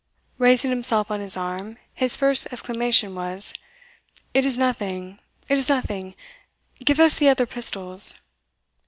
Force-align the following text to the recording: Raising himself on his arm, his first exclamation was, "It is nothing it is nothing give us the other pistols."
Raising 0.39 0.71
himself 0.71 1.11
on 1.11 1.19
his 1.19 1.37
arm, 1.37 1.77
his 1.93 2.17
first 2.17 2.47
exclamation 2.51 3.13
was, 3.13 3.53
"It 4.33 4.45
is 4.45 4.57
nothing 4.57 5.19
it 5.47 5.59
is 5.59 5.69
nothing 5.69 6.15
give 6.83 6.99
us 6.99 7.19
the 7.19 7.29
other 7.29 7.45
pistols." 7.45 8.19